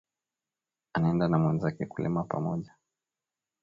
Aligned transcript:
Anaenda 0.93 1.27
na 1.27 1.39
mwenzake 1.39 1.85
kulima 1.85 2.23
pamoja 2.23 2.73